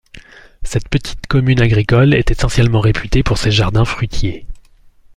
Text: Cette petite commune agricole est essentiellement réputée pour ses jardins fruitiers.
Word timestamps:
Cette 0.63 0.89
petite 0.89 1.27
commune 1.27 1.61
agricole 1.61 2.15
est 2.15 2.31
essentiellement 2.31 2.79
réputée 2.81 3.21
pour 3.21 3.37
ses 3.37 3.51
jardins 3.51 3.85
fruitiers. 3.85 4.47